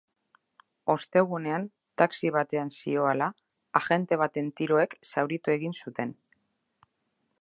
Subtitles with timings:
[0.93, 1.67] Ostegunean,
[2.01, 3.27] taxi batean zihoala,
[3.81, 6.17] agente baten tiroek zauritu egin zuten.